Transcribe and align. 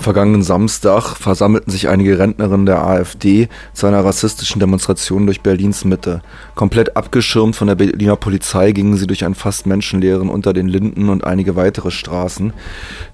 vergangenen 0.00 0.42
Samstag 0.42 1.16
versammelten 1.16 1.70
sich 1.70 1.88
einige 1.88 2.18
Rentnerinnen 2.18 2.66
der 2.66 2.84
AfD 2.84 3.48
zu 3.72 3.86
einer 3.86 4.04
rassistischen 4.04 4.60
Demonstration 4.60 5.26
durch 5.26 5.40
Berlins 5.40 5.84
Mitte. 5.84 6.22
Komplett 6.54 6.96
abgeschirmt 6.96 7.56
von 7.56 7.68
der 7.68 7.74
Berliner 7.74 8.16
Polizei 8.16 8.72
gingen 8.72 8.96
sie 8.96 9.06
durch 9.06 9.24
einen 9.24 9.34
fast 9.34 9.66
menschenleeren 9.66 10.28
Unter 10.28 10.52
den 10.52 10.68
Linden 10.68 11.08
und 11.08 11.24
einige 11.24 11.56
weitere 11.56 11.90
Straßen. 11.90 12.52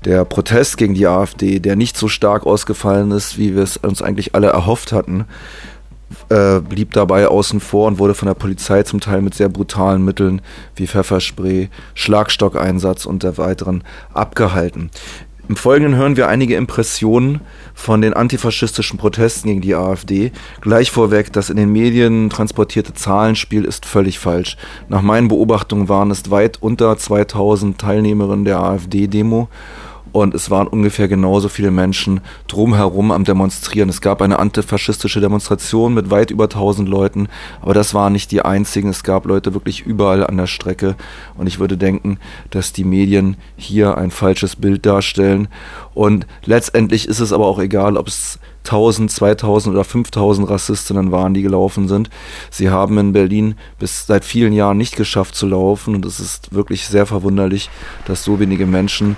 Der 0.04 0.24
Protest 0.24 0.76
gegen 0.76 0.94
die 0.94 1.06
AfD, 1.06 1.58
der 1.58 1.76
nicht 1.76 1.96
so 1.96 2.08
stark 2.08 2.46
ausgefallen 2.46 3.10
ist, 3.10 3.38
wie 3.38 3.54
wir 3.54 3.62
es 3.62 3.76
uns 3.76 4.02
eigentlich 4.02 4.34
alle 4.34 4.48
erhofft 4.48 4.92
hatten, 4.92 5.26
äh, 6.28 6.60
blieb 6.60 6.92
dabei 6.92 7.28
außen 7.28 7.60
vor 7.60 7.88
und 7.88 7.98
wurde 7.98 8.14
von 8.14 8.26
der 8.26 8.34
Polizei 8.34 8.82
zum 8.84 9.00
Teil 9.00 9.22
mit 9.22 9.34
sehr 9.34 9.48
brutalen 9.48 10.04
Mitteln 10.04 10.40
wie 10.76 10.86
Pfefferspray, 10.86 11.68
Schlagstockeinsatz 11.94 13.06
und 13.06 13.22
der 13.22 13.38
weiteren 13.38 13.82
abgehalten. 14.12 14.90
Im 15.48 15.54
Folgenden 15.54 15.94
hören 15.94 16.16
wir 16.16 16.26
einige 16.26 16.56
Impressionen 16.56 17.40
von 17.72 18.00
den 18.00 18.14
antifaschistischen 18.14 18.98
Protesten 18.98 19.48
gegen 19.48 19.60
die 19.60 19.76
AfD. 19.76 20.32
Gleich 20.60 20.90
vorweg, 20.90 21.32
das 21.32 21.50
in 21.50 21.56
den 21.56 21.70
Medien 21.70 22.30
transportierte 22.30 22.94
Zahlenspiel 22.94 23.64
ist 23.64 23.86
völlig 23.86 24.18
falsch. 24.18 24.56
Nach 24.88 25.02
meinen 25.02 25.28
Beobachtungen 25.28 25.88
waren 25.88 26.10
es 26.10 26.32
weit 26.32 26.60
unter 26.60 26.96
2000 26.96 27.78
Teilnehmerinnen 27.78 28.44
der 28.44 28.58
AfD-Demo 28.58 29.48
und 30.12 30.34
es 30.34 30.50
waren 30.50 30.66
ungefähr 30.66 31.08
genauso 31.08 31.48
viele 31.48 31.70
Menschen 31.70 32.20
drumherum 32.48 33.10
am 33.10 33.24
Demonstrieren. 33.24 33.88
Es 33.88 34.00
gab 34.00 34.22
eine 34.22 34.38
antifaschistische 34.38 35.20
Demonstration 35.20 35.94
mit 35.94 36.10
weit 36.10 36.30
über 36.30 36.44
1000 36.44 36.88
Leuten, 36.88 37.28
aber 37.60 37.74
das 37.74 37.94
waren 37.94 38.12
nicht 38.12 38.30
die 38.32 38.42
einzigen. 38.42 38.88
Es 38.88 39.02
gab 39.02 39.26
Leute 39.26 39.54
wirklich 39.54 39.84
überall 39.84 40.26
an 40.26 40.36
der 40.36 40.46
Strecke 40.46 40.96
und 41.36 41.46
ich 41.46 41.58
würde 41.58 41.76
denken, 41.76 42.18
dass 42.50 42.72
die 42.72 42.84
Medien 42.84 43.36
hier 43.56 43.98
ein 43.98 44.10
falsches 44.10 44.56
Bild 44.56 44.86
darstellen 44.86 45.48
und 45.94 46.26
letztendlich 46.44 47.08
ist 47.08 47.20
es 47.20 47.32
aber 47.32 47.46
auch 47.46 47.58
egal, 47.58 47.96
ob 47.96 48.08
es 48.08 48.38
1000, 48.66 49.10
2000 49.10 49.74
oder 49.74 49.84
5000 49.84 50.48
Rassistinnen 50.48 51.12
waren, 51.12 51.34
die 51.34 51.42
gelaufen 51.42 51.88
sind. 51.88 52.10
Sie 52.50 52.68
haben 52.68 52.98
in 52.98 53.12
Berlin 53.12 53.54
bis 53.78 54.06
seit 54.06 54.24
vielen 54.24 54.52
Jahren 54.52 54.76
nicht 54.76 54.96
geschafft 54.96 55.34
zu 55.34 55.46
laufen 55.46 55.94
und 55.94 56.04
es 56.04 56.20
ist 56.20 56.52
wirklich 56.52 56.86
sehr 56.86 57.06
verwunderlich, 57.06 57.70
dass 58.06 58.24
so 58.24 58.40
wenige 58.40 58.66
Menschen 58.66 59.16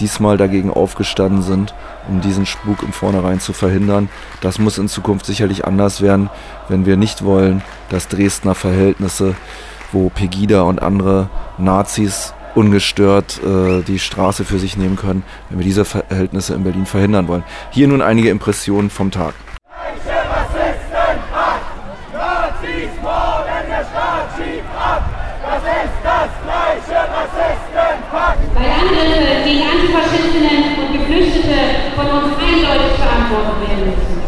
diesmal 0.00 0.36
dagegen 0.36 0.70
aufgestanden 0.70 1.42
sind, 1.42 1.74
um 2.08 2.20
diesen 2.20 2.46
Spuk 2.46 2.82
im 2.82 2.92
Vornherein 2.92 3.40
zu 3.40 3.52
verhindern. 3.52 4.08
Das 4.40 4.58
muss 4.58 4.78
in 4.78 4.88
Zukunft 4.88 5.26
sicherlich 5.26 5.64
anders 5.64 6.00
werden, 6.00 6.30
wenn 6.68 6.86
wir 6.86 6.96
nicht 6.96 7.24
wollen, 7.24 7.62
dass 7.90 8.08
Dresdner 8.08 8.54
Verhältnisse, 8.54 9.34
wo 9.92 10.08
Pegida 10.08 10.62
und 10.62 10.80
andere 10.82 11.30
Nazis 11.56 12.34
ungestört 12.54 13.40
äh, 13.44 13.82
die 13.82 13.98
Straße 13.98 14.44
für 14.44 14.58
sich 14.58 14.76
nehmen 14.76 14.96
können, 14.96 15.22
wenn 15.48 15.58
wir 15.58 15.64
diese 15.64 15.84
Verhältnisse 15.84 16.54
in 16.54 16.64
Berlin 16.64 16.86
verhindern 16.86 17.28
wollen. 17.28 17.44
Hier 17.70 17.88
nun 17.88 18.02
einige 18.02 18.30
Impressionen 18.30 18.90
vom 18.90 19.10
Tag. 19.10 19.34
Weil 28.58 28.74
Angriffe 28.74 29.46
gegen 29.46 29.62
Antifaschistinnen 29.62 30.82
und 30.82 30.90
Geflüchtete 30.90 31.94
von 31.94 32.06
uns 32.10 32.34
eindeutig 32.42 32.90
verantwortet 32.98 33.56
werden 33.62 33.86
müssen. 33.86 34.18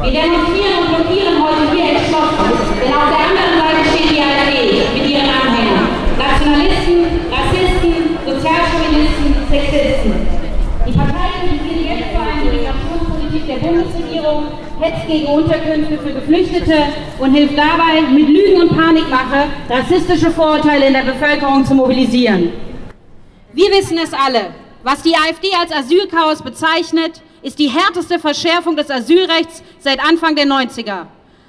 Wir 0.00 0.08
demonstrieren 0.08 0.76
und 0.80 0.88
blockieren 0.88 1.36
heute 1.36 1.68
hier 1.76 2.00
entschlossen, 2.00 2.48
denn 2.80 2.96
auf 2.96 3.12
der 3.12 3.22
anderen 3.28 3.52
Seite 3.60 3.80
steht 3.92 4.08
die 4.08 4.24
AfD 4.24 4.88
mit 4.96 5.04
ihren 5.04 5.28
Anhängern. 5.28 5.84
Nationalisten, 6.16 7.28
Rassisten, 7.28 8.16
Sozialchauvinisten, 8.24 9.28
Sexisten. 9.52 10.12
Die 10.88 10.92
Partei 10.96 11.28
kritisiert 11.44 11.92
jetzt 11.92 12.08
vor 12.16 12.24
allem 12.24 12.40
die 12.48 12.56
Migrationspolitik 12.56 13.44
der 13.52 13.60
Bundesregierung, 13.60 14.40
hetzt 14.80 15.04
gegen 15.06 15.26
Unterkünfte 15.28 15.98
für 16.00 16.12
Geflüchtete 16.16 16.78
und 17.20 17.34
hilft 17.36 17.56
dabei, 17.60 18.00
mit 18.00 18.28
Lügen 18.32 18.62
und 18.64 18.72
Panikmache 18.72 19.52
rassistische 19.68 20.30
Vorurteile 20.32 20.88
in 20.88 20.94
der 20.94 21.04
Bevölkerung 21.04 21.64
zu 21.64 21.74
mobilisieren. 21.74 22.71
Wir 23.54 23.70
wissen 23.70 23.98
es 23.98 24.14
alle. 24.14 24.54
Was 24.82 25.02
die 25.02 25.14
AfD 25.14 25.48
als 25.60 25.70
Asylchaos 25.70 26.42
bezeichnet, 26.42 27.20
ist 27.42 27.58
die 27.58 27.68
härteste 27.68 28.18
Verschärfung 28.18 28.76
des 28.76 28.90
Asylrechts 28.90 29.62
seit 29.78 30.00
Anfang 30.00 30.36
der 30.36 30.46
90er. 30.46 31.06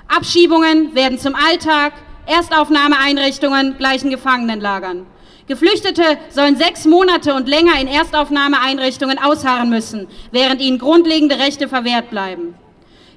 Abschiebungen 0.09 0.93
werden 0.95 1.17
zum 1.17 1.33
Alltag, 1.33 1.93
Erstaufnahmeeinrichtungen 2.25 3.77
gleichen 3.77 4.09
Gefangenenlagern. 4.09 5.05
Geflüchtete 5.47 6.17
sollen 6.29 6.57
sechs 6.57 6.85
Monate 6.85 7.33
und 7.35 7.47
länger 7.47 7.79
in 7.79 7.87
Erstaufnahmeeinrichtungen 7.87 9.17
ausharren 9.17 9.69
müssen, 9.69 10.07
während 10.31 10.61
ihnen 10.61 10.79
grundlegende 10.79 11.39
Rechte 11.39 11.69
verwehrt 11.69 12.09
bleiben. 12.09 12.55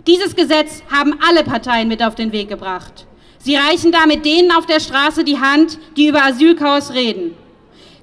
Dieses 0.07 0.37
Gesetz 0.37 0.83
haben 0.93 1.19
alle 1.29 1.43
Parteien 1.43 1.89
mit 1.89 2.05
auf 2.05 2.15
den 2.15 2.31
Weg 2.31 2.49
gebracht. 2.49 3.07
Sie 3.39 3.57
reichen 3.57 3.91
damit 3.91 4.25
denen 4.25 4.53
auf 4.53 4.67
der 4.67 4.81
Straße 4.81 5.25
die 5.25 5.41
Hand, 5.41 5.79
die 5.97 6.07
über 6.07 6.25
Asylchaos 6.25 6.93
reden. 6.93 7.37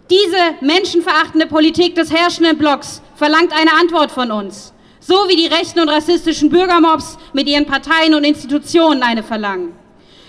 Diese 0.10 0.38
menschenverachtende 0.60 1.48
Politik 1.48 1.96
des 1.96 2.12
herrschenden 2.12 2.58
Blocks 2.58 3.02
verlangt 3.16 3.54
eine 3.54 3.74
Antwort 3.80 4.12
von 4.12 4.32
uns, 4.32 4.74
so 5.00 5.14
wie 5.30 5.36
die 5.38 5.48
rechten 5.48 5.80
und 5.80 5.88
rassistischen 5.88 6.50
Bürgermobs 6.50 7.18
mit 7.32 7.48
ihren 7.48 7.66
Parteien 7.66 8.14
und 8.14 8.26
Institutionen 8.26 9.02
eine 9.02 9.24
verlangen. 9.24 9.74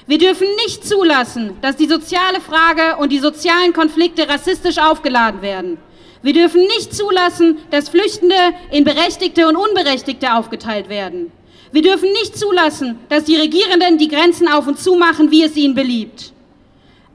Wir 0.07 0.19
dürfen 0.19 0.47
nicht 0.65 0.87
zulassen, 0.87 1.57
dass 1.61 1.77
die 1.77 1.89
soziale 1.89 2.41
Frage 2.41 2.97
und 2.99 3.11
die 3.11 3.19
sozialen 3.19 3.73
Konflikte 3.73 4.29
rassistisch 4.29 4.79
aufgeladen 4.79 5.43
werden. 5.43 5.79
Wir 6.23 6.35
dürfen 6.35 6.61
nicht 6.61 6.95
zulassen, 6.95 7.59
dass 7.71 7.89
Flüchtende 7.89 8.37
in 8.71 8.85
Berechtigte 8.85 9.49
und 9.49 9.57
Unberechtigte 9.57 10.35
aufgeteilt 10.35 10.89
werden. 10.89 11.33
Wir 11.73 11.83
dürfen 11.83 12.13
nicht 12.13 12.39
zulassen, 12.39 13.01
dass 13.09 13.25
die 13.25 13.37
Regierenden 13.37 13.99
die 13.99 14.09
Grenzen 14.09 14.47
auf 14.47 14.69
und 14.69 14.79
zu 14.79 14.95
machen, 14.95 15.33
wie 15.33 15.43
es 15.43 15.57
ihnen 15.57 15.75
beliebt. 15.75 16.33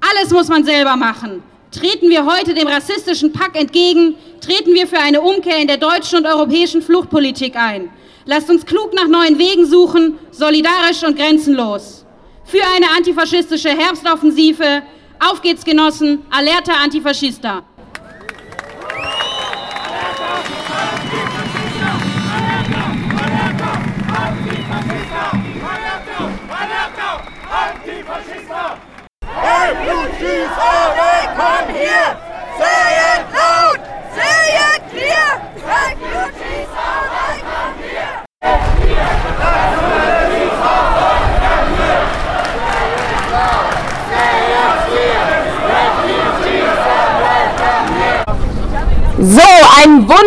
Alles 0.02 0.32
muss 0.32 0.50
man 0.50 0.66
selber 0.66 0.98
machen. 0.98 1.42
Treten 1.72 2.10
wir 2.10 2.26
heute 2.26 2.56
dem 2.56 2.68
rassistischen 2.68 3.32
Pack 3.32 3.56
entgegen, 3.56 4.16
treten 4.42 4.74
wir 4.74 4.88
für 4.88 4.98
eine 4.98 5.22
Umkehr 5.22 5.58
in 5.58 5.68
der 5.68 5.78
deutschen 5.78 6.18
und 6.18 6.26
europäischen 6.26 6.82
Fluchtpolitik 6.82 7.56
ein. 7.56 7.92
Lasst 8.26 8.50
uns 8.50 8.66
klug 8.66 8.94
nach 8.96 9.08
neuen 9.08 9.38
Wegen 9.38 9.68
suchen, 9.68 10.18
solidarisch 10.32 11.04
und 11.04 11.16
grenzenlos. 11.16 12.06
Für 12.44 12.64
eine 12.76 12.88
antifaschistische 12.98 13.70
Herbstoffensive. 13.70 14.82
Auf 15.20 15.42
geht's, 15.44 15.64
Genossen. 15.64 16.26
Alerta 16.32 16.74
Antifaschista. 16.74 17.64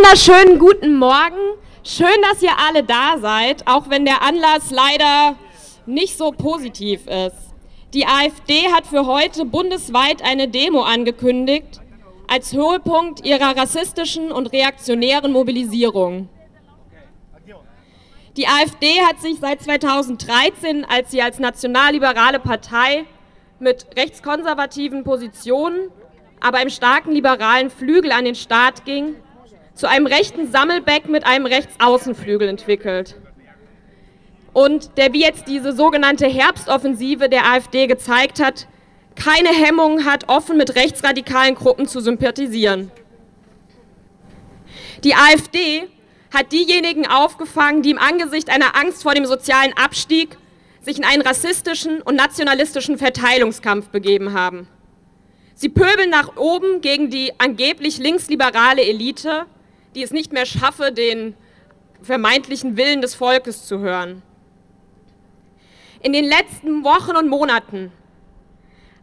Wunderschönen 0.02 0.58
guten 0.58 0.96
Morgen. 0.96 1.38
Schön, 1.84 2.08
dass 2.22 2.42
ihr 2.42 2.58
alle 2.58 2.82
da 2.82 3.18
seid, 3.18 3.68
auch 3.68 3.88
wenn 3.88 4.04
der 4.04 4.22
Anlass 4.22 4.72
leider 4.72 5.36
nicht 5.86 6.18
so 6.18 6.32
positiv 6.32 7.06
ist. 7.06 7.54
Die 7.94 8.04
AfD 8.04 8.66
hat 8.72 8.84
für 8.84 9.06
heute 9.06 9.44
bundesweit 9.44 10.20
eine 10.24 10.48
Demo 10.48 10.82
angekündigt 10.82 11.80
als 12.26 12.52
Höhepunkt 12.52 13.24
ihrer 13.24 13.56
rassistischen 13.56 14.32
und 14.32 14.52
reaktionären 14.52 15.30
Mobilisierung. 15.30 16.28
Die 18.36 18.48
AfD 18.48 19.02
hat 19.02 19.20
sich 19.20 19.38
seit 19.40 19.62
2013, 19.62 20.84
als 20.84 21.12
sie 21.12 21.22
als 21.22 21.38
nationalliberale 21.38 22.40
Partei 22.40 23.04
mit 23.60 23.86
rechtskonservativen 23.96 25.04
Positionen, 25.04 25.92
aber 26.40 26.58
einem 26.58 26.70
starken 26.70 27.12
liberalen 27.12 27.70
Flügel 27.70 28.10
an 28.10 28.24
den 28.24 28.34
Start 28.34 28.84
ging, 28.84 29.14
zu 29.74 29.88
einem 29.88 30.06
rechten 30.06 30.50
Sammelbeck 30.50 31.08
mit 31.08 31.26
einem 31.26 31.46
Rechtsaußenflügel 31.46 32.48
entwickelt. 32.48 33.16
Und 34.52 34.98
der, 34.98 35.12
wie 35.12 35.22
jetzt 35.22 35.48
diese 35.48 35.72
sogenannte 35.72 36.26
Herbstoffensive 36.26 37.28
der 37.28 37.46
AfD 37.46 37.86
gezeigt 37.86 38.42
hat, 38.42 38.66
keine 39.16 39.48
Hemmung 39.48 40.04
hat, 40.04 40.28
offen 40.28 40.56
mit 40.56 40.74
rechtsradikalen 40.74 41.54
Gruppen 41.54 41.86
zu 41.86 42.00
sympathisieren. 42.00 42.90
Die 45.04 45.14
AfD 45.14 45.88
hat 46.32 46.52
diejenigen 46.52 47.06
aufgefangen, 47.06 47.82
die 47.82 47.90
im 47.90 47.98
Angesicht 47.98 48.50
einer 48.50 48.76
Angst 48.76 49.02
vor 49.02 49.14
dem 49.14 49.26
sozialen 49.26 49.72
Abstieg 49.76 50.36
sich 50.80 50.98
in 50.98 51.04
einen 51.04 51.22
rassistischen 51.22 52.02
und 52.02 52.16
nationalistischen 52.16 52.98
Verteilungskampf 52.98 53.88
begeben 53.88 54.32
haben. 54.32 54.68
Sie 55.54 55.68
pöbeln 55.68 56.10
nach 56.10 56.36
oben 56.36 56.80
gegen 56.80 57.10
die 57.10 57.32
angeblich 57.38 57.98
linksliberale 57.98 58.82
Elite, 58.82 59.46
die 59.94 60.02
es 60.02 60.10
nicht 60.10 60.32
mehr 60.32 60.46
schaffe, 60.46 60.92
den 60.92 61.34
vermeintlichen 62.02 62.76
Willen 62.76 63.00
des 63.00 63.14
Volkes 63.14 63.66
zu 63.66 63.78
hören. 63.78 64.22
In 66.02 66.12
den 66.12 66.24
letzten 66.24 66.82
Wochen 66.84 67.16
und 67.16 67.28
Monaten 67.28 67.92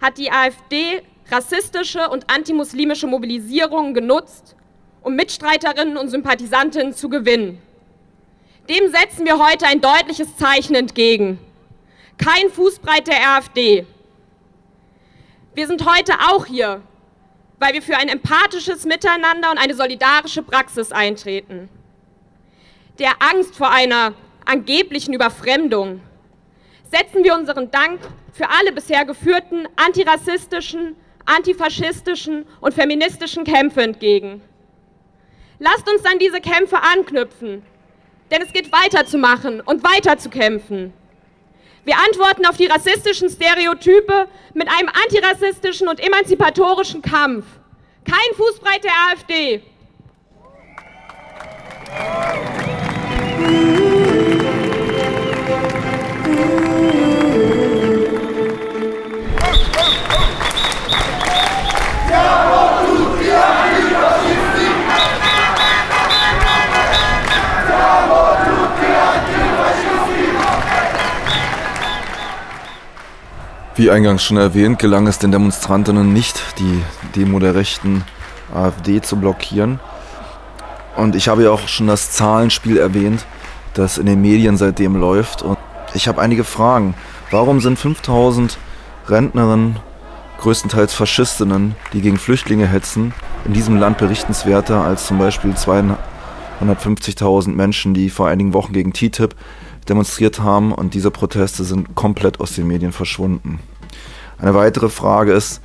hat 0.01 0.17
die 0.17 0.31
AfD 0.31 1.01
rassistische 1.31 2.09
und 2.09 2.29
antimuslimische 2.29 3.07
Mobilisierungen 3.07 3.93
genutzt, 3.93 4.55
um 5.01 5.15
Mitstreiterinnen 5.15 5.97
und 5.97 6.09
Sympathisantinnen 6.09 6.93
zu 6.93 7.09
gewinnen. 7.09 7.61
Dem 8.67 8.89
setzen 8.91 9.25
wir 9.25 9.39
heute 9.39 9.65
ein 9.65 9.81
deutliches 9.81 10.35
Zeichen 10.37 10.75
entgegen. 10.75 11.39
Kein 12.17 12.49
Fußbreit 12.49 13.07
der 13.07 13.35
AfD. 13.35 13.85
Wir 15.55 15.67
sind 15.67 15.89
heute 15.89 16.13
auch 16.29 16.45
hier, 16.45 16.81
weil 17.59 17.73
wir 17.73 17.81
für 17.81 17.97
ein 17.97 18.07
empathisches 18.07 18.85
Miteinander 18.85 19.51
und 19.51 19.57
eine 19.57 19.75
solidarische 19.75 20.41
Praxis 20.41 20.91
eintreten. 20.91 21.69
Der 22.97 23.11
Angst 23.19 23.55
vor 23.55 23.69
einer 23.69 24.13
angeblichen 24.45 25.13
Überfremdung 25.13 26.01
setzen 26.91 27.23
wir 27.23 27.35
unseren 27.35 27.69
Dank 27.69 27.99
für 28.33 28.49
alle 28.49 28.71
bisher 28.71 29.05
geführten 29.05 29.67
antirassistischen, 29.75 30.95
antifaschistischen 31.25 32.45
und 32.61 32.73
feministischen 32.73 33.43
Kämpfe 33.43 33.83
entgegen. 33.83 34.41
Lasst 35.59 35.89
uns 35.89 36.05
an 36.05 36.19
diese 36.19 36.39
Kämpfe 36.39 36.81
anknüpfen, 36.81 37.63
denn 38.31 38.41
es 38.41 38.53
geht 38.53 38.71
weiterzumachen 38.71 39.61
und 39.61 39.83
weiter 39.83 40.17
zu 40.17 40.29
kämpfen. 40.29 40.93
Wir 41.89 41.97
antworten 41.97 42.45
auf 42.45 42.55
die 42.55 42.67
rassistischen 42.67 43.31
Stereotype 43.31 44.27
mit 44.53 44.67
einem 44.67 44.89
antirassistischen 44.89 45.87
und 45.87 45.99
emanzipatorischen 45.99 47.01
Kampf. 47.01 47.47
Kein 48.05 48.35
Fußbreit 48.35 48.83
der 48.83 48.91
AfD. 49.11 49.63
Wie 73.79 73.89
eingangs 73.89 74.25
schon 74.25 74.35
erwähnt, 74.35 74.77
gelang 74.77 75.07
es 75.07 75.19
den 75.19 75.31
Demonstrantinnen 75.31 76.11
nicht, 76.11 76.59
die 76.59 76.83
Demo 77.15 77.39
der 77.39 77.55
rechten 77.55 78.03
AfD 78.53 78.99
zu 78.99 79.15
blockieren. 79.15 79.79
Und 80.97 81.15
ich 81.15 81.29
habe 81.29 81.43
ja 81.43 81.51
auch 81.51 81.65
schon 81.69 81.87
das 81.87 82.11
Zahlenspiel 82.11 82.75
erwähnt, 82.75 83.25
das 83.75 83.97
in 83.97 84.05
den 84.05 84.19
Medien 84.19 84.57
seitdem 84.57 84.97
läuft. 84.97 85.43
Und 85.43 85.57
ich 85.93 86.09
habe 86.09 86.21
einige 86.21 86.43
Fragen. 86.43 86.93
Warum 87.31 87.61
sind 87.61 87.79
5000 87.79 88.57
Rentnerinnen, 89.07 89.77
größtenteils 90.41 90.93
Faschistinnen, 90.93 91.75
die 91.93 92.01
gegen 92.01 92.17
Flüchtlinge 92.17 92.67
hetzen, 92.67 93.13
in 93.45 93.53
diesem 93.53 93.77
Land 93.77 93.97
berichtenswerter 93.97 94.83
als 94.83 95.07
zum 95.07 95.19
Beispiel 95.19 95.51
250.000 95.51 97.51
Menschen, 97.51 97.93
die 97.93 98.09
vor 98.09 98.27
einigen 98.27 98.51
Wochen 98.51 98.73
gegen 98.73 98.91
TTIP 98.91 99.35
demonstriert 99.89 100.39
haben 100.39 100.71
und 100.71 100.93
diese 100.93 101.11
Proteste 101.11 101.63
sind 101.63 101.95
komplett 101.95 102.39
aus 102.39 102.53
den 102.53 102.67
Medien 102.67 102.91
verschwunden. 102.91 103.59
Eine 104.37 104.53
weitere 104.53 104.89
Frage 104.89 105.33
ist, 105.33 105.61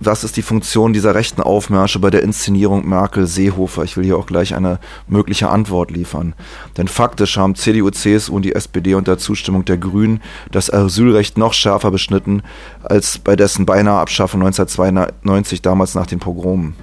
was 0.00 0.22
ist 0.22 0.36
die 0.36 0.42
Funktion 0.42 0.92
dieser 0.92 1.16
rechten 1.16 1.42
Aufmärsche 1.42 1.98
bei 1.98 2.10
der 2.10 2.22
Inszenierung 2.22 2.88
Merkel-Seehofer? 2.88 3.82
Ich 3.82 3.96
will 3.96 4.04
hier 4.04 4.16
auch 4.16 4.26
gleich 4.26 4.54
eine 4.54 4.78
mögliche 5.08 5.48
Antwort 5.48 5.90
liefern. 5.90 6.34
Denn 6.76 6.86
faktisch 6.86 7.36
haben 7.36 7.56
CDU, 7.56 7.90
CSU 7.90 8.36
und 8.36 8.42
die 8.42 8.54
SPD 8.54 8.94
unter 8.94 9.18
Zustimmung 9.18 9.64
der 9.64 9.76
Grünen 9.76 10.22
das 10.52 10.72
Asylrecht 10.72 11.36
noch 11.36 11.52
schärfer 11.52 11.90
beschnitten 11.90 12.42
als 12.84 13.18
bei 13.18 13.34
dessen 13.34 13.66
beinahe 13.66 13.98
Abschaffung 13.98 14.40
1992 14.42 15.62
damals 15.62 15.96
nach 15.96 16.06
den 16.06 16.20
Pogromen. 16.20 16.74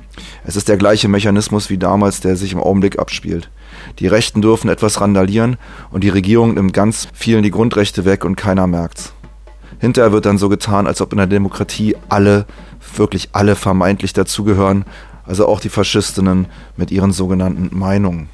Es 0.43 0.57
ist 0.57 0.67
der 0.67 0.77
gleiche 0.77 1.07
Mechanismus 1.07 1.69
wie 1.69 1.77
damals, 1.77 2.19
der 2.19 2.35
sich 2.35 2.51
im 2.51 2.59
Augenblick 2.59 2.99
abspielt. 2.99 3.49
Die 3.99 4.07
Rechten 4.07 4.41
dürfen 4.41 4.69
etwas 4.69 4.99
randalieren 4.99 5.57
und 5.91 6.03
die 6.03 6.09
Regierung 6.09 6.55
nimmt 6.55 6.73
ganz 6.73 7.07
vielen 7.13 7.43
die 7.43 7.51
Grundrechte 7.51 8.05
weg 8.05 8.25
und 8.25 8.35
keiner 8.35 8.67
merkt's. 8.67 9.13
Hinterher 9.79 10.11
wird 10.11 10.25
dann 10.25 10.37
so 10.37 10.49
getan, 10.49 10.87
als 10.87 11.01
ob 11.01 11.11
in 11.11 11.17
der 11.17 11.27
Demokratie 11.27 11.95
alle, 12.09 12.45
wirklich 12.95 13.29
alle 13.33 13.55
vermeintlich 13.55 14.13
dazugehören, 14.13 14.85
also 15.25 15.47
auch 15.47 15.59
die 15.59 15.69
Faschistinnen 15.69 16.47
mit 16.77 16.91
ihren 16.91 17.11
sogenannten 17.11 17.77
Meinungen. 17.77 18.29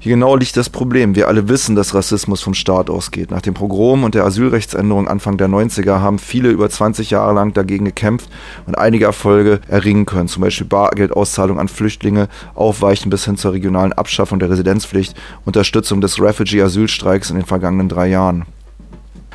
Hier 0.00 0.14
genau 0.14 0.36
liegt 0.36 0.56
das 0.56 0.70
Problem. 0.70 1.16
Wir 1.16 1.26
alle 1.26 1.48
wissen, 1.48 1.74
dass 1.74 1.92
Rassismus 1.92 2.40
vom 2.40 2.54
Staat 2.54 2.88
ausgeht. 2.88 3.32
Nach 3.32 3.42
dem 3.42 3.54
Pogrom 3.54 4.04
und 4.04 4.14
der 4.14 4.24
Asylrechtsänderung 4.24 5.08
Anfang 5.08 5.36
der 5.38 5.48
90er 5.48 6.00
haben 6.00 6.20
viele 6.20 6.50
über 6.50 6.70
20 6.70 7.10
Jahre 7.10 7.34
lang 7.34 7.52
dagegen 7.52 7.84
gekämpft 7.84 8.30
und 8.66 8.78
einige 8.78 9.06
Erfolge 9.06 9.60
erringen 9.66 10.06
können. 10.06 10.28
Zum 10.28 10.42
Beispiel 10.42 10.68
Bargeldauszahlung 10.68 11.58
an 11.58 11.66
Flüchtlinge, 11.66 12.28
Aufweichen 12.54 13.10
bis 13.10 13.24
hin 13.24 13.36
zur 13.36 13.54
regionalen 13.54 13.92
Abschaffung 13.92 14.38
der 14.38 14.50
Residenzpflicht, 14.50 15.16
Unterstützung 15.44 16.00
des 16.00 16.20
Refugee-Asylstreiks 16.20 17.30
in 17.30 17.36
den 17.36 17.46
vergangenen 17.46 17.88
drei 17.88 18.06
Jahren. 18.06 18.44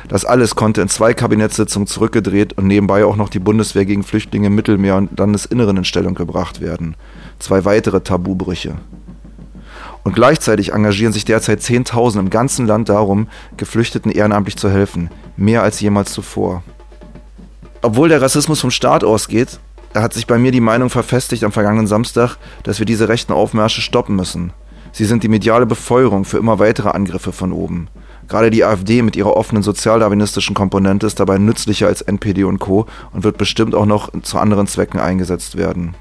Das 0.08 0.24
alles 0.24 0.54
konnte 0.54 0.80
in 0.80 0.88
zwei 0.88 1.12
Kabinettssitzungen 1.12 1.86
zurückgedreht 1.86 2.54
und 2.54 2.66
nebenbei 2.66 3.04
auch 3.04 3.16
noch 3.16 3.28
die 3.28 3.38
Bundeswehr 3.38 3.84
gegen 3.84 4.02
Flüchtlinge 4.02 4.46
im 4.46 4.54
Mittelmeer 4.54 4.96
und 4.96 5.18
Landesinneren 5.18 5.78
in 5.78 5.84
Stellung 5.84 6.14
gebracht 6.14 6.62
werden. 6.62 6.96
Zwei 7.38 7.64
weitere 7.66 8.00
Tabubrüche. 8.00 8.76
Und 10.04 10.14
gleichzeitig 10.14 10.72
engagieren 10.72 11.14
sich 11.14 11.24
derzeit 11.24 11.62
Zehntausende 11.62 12.24
im 12.24 12.30
ganzen 12.30 12.66
Land 12.66 12.90
darum, 12.90 13.28
Geflüchteten 13.56 14.12
ehrenamtlich 14.12 14.56
zu 14.56 14.70
helfen. 14.70 15.10
Mehr 15.36 15.62
als 15.62 15.80
jemals 15.80 16.12
zuvor. 16.12 16.62
Obwohl 17.82 18.08
der 18.08 18.22
Rassismus 18.22 18.60
vom 18.60 18.70
Staat 18.70 19.02
ausgeht, 19.02 19.58
hat 19.94 20.12
sich 20.12 20.26
bei 20.26 20.38
mir 20.38 20.52
die 20.52 20.60
Meinung 20.60 20.90
verfestigt 20.90 21.44
am 21.44 21.52
vergangenen 21.52 21.86
Samstag, 21.86 22.36
dass 22.62 22.78
wir 22.78 22.86
diese 22.86 23.08
rechten 23.08 23.32
Aufmärsche 23.32 23.80
stoppen 23.80 24.16
müssen. 24.16 24.52
Sie 24.92 25.04
sind 25.04 25.22
die 25.22 25.28
mediale 25.28 25.66
Befeuerung 25.66 26.24
für 26.24 26.38
immer 26.38 26.58
weitere 26.58 26.90
Angriffe 26.90 27.32
von 27.32 27.52
oben. 27.52 27.88
Gerade 28.28 28.50
die 28.50 28.64
AfD 28.64 29.02
mit 29.02 29.16
ihrer 29.16 29.36
offenen 29.36 29.62
sozialdarwinistischen 29.62 30.54
Komponente 30.54 31.06
ist 31.06 31.20
dabei 31.20 31.38
nützlicher 31.38 31.88
als 31.88 32.00
NPD 32.00 32.44
und 32.44 32.58
Co. 32.58 32.86
und 33.12 33.24
wird 33.24 33.36
bestimmt 33.36 33.74
auch 33.74 33.86
noch 33.86 34.10
zu 34.22 34.38
anderen 34.38 34.66
Zwecken 34.66 35.00
eingesetzt 35.00 35.56
werden. 35.56 35.94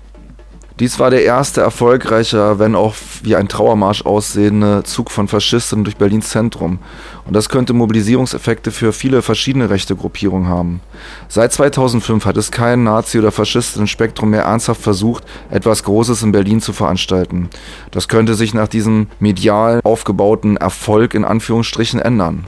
Dies 0.79 0.97
war 0.97 1.11
der 1.11 1.23
erste 1.23 1.61
erfolgreiche, 1.61 2.57
wenn 2.57 2.73
auch 2.73 2.95
wie 3.21 3.35
ein 3.35 3.47
Trauermarsch 3.47 4.07
aussehende 4.07 4.81
Zug 4.83 5.11
von 5.11 5.27
Faschisten 5.27 5.83
durch 5.83 5.97
Berlins 5.97 6.29
Zentrum. 6.29 6.79
Und 7.27 7.35
das 7.35 7.49
könnte 7.49 7.73
Mobilisierungseffekte 7.73 8.71
für 8.71 8.91
viele 8.91 9.21
verschiedene 9.21 9.69
rechte 9.69 9.95
Gruppierungen 9.95 10.47
haben. 10.47 10.81
Seit 11.29 11.53
2005 11.53 12.25
hat 12.25 12.37
es 12.37 12.49
kein 12.49 12.83
Nazi- 12.83 13.19
oder 13.19 13.31
Faschistenspektrum 13.31 14.31
mehr 14.31 14.45
ernsthaft 14.45 14.81
versucht, 14.81 15.23
etwas 15.51 15.83
Großes 15.83 16.23
in 16.23 16.31
Berlin 16.31 16.59
zu 16.59 16.73
veranstalten. 16.73 17.49
Das 17.91 18.07
könnte 18.07 18.33
sich 18.33 18.55
nach 18.55 18.67
diesem 18.67 19.07
medial 19.19 19.79
aufgebauten 19.83 20.57
Erfolg 20.57 21.13
in 21.13 21.23
Anführungsstrichen 21.23 21.99
ändern. 21.99 22.45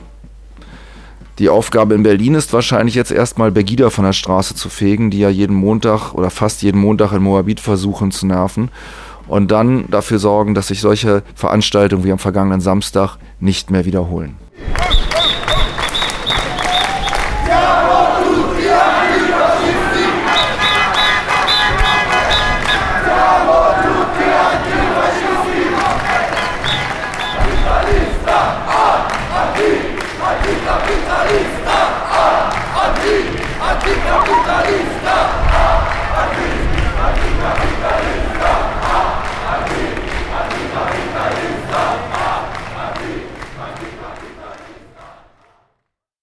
Die 1.38 1.50
Aufgabe 1.50 1.96
in 1.96 2.04
Berlin 2.04 2.34
ist 2.34 2.54
wahrscheinlich 2.54 2.96
jetzt 2.96 3.12
erstmal 3.12 3.52
Begida 3.52 3.90
von 3.90 4.06
der 4.06 4.14
Straße 4.14 4.56
zu 4.56 4.70
fegen, 4.70 5.12
die 5.12 5.20
ja 5.20 5.30
jeden 5.30 5.56
Montag 5.56 6.14
oder 6.14 6.30
fast 6.30 6.64
jeden 6.64 6.80
Montag 6.80 7.12
in 7.12 7.24
Moabit 7.24 7.60
versuchen 7.60 8.12
zu 8.12 8.26
nerven. 8.26 8.70
Und 9.28 9.52
dann 9.52 9.90
dafür 9.90 10.20
sorgen, 10.20 10.54
dass 10.54 10.68
sich 10.68 10.80
solche 10.80 11.24
Veranstaltungen 11.36 12.06
wie 12.06 12.12
am 12.14 12.20
vergangenen 12.20 12.62
Samstag 12.62 13.18
nicht 13.42 13.70
mehr 13.70 13.84
wiederholen. 13.84 14.38
Capitão! 30.66 31.05
capitalista! 31.26 31.72
Ah, 31.72 32.88
aqui, 32.88 33.30
aqui 33.60 33.96
capitalista! 34.02 34.95